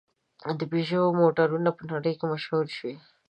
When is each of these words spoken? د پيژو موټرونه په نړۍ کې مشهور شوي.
د 0.59 0.61
پيژو 0.71 1.03
موټرونه 1.19 1.69
په 1.77 1.83
نړۍ 1.91 2.13
کې 2.19 2.25
مشهور 2.33 2.65
شوي. 2.77 2.95